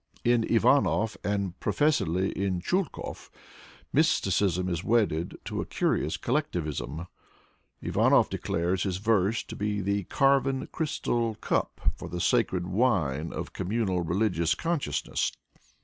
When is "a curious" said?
5.61-6.17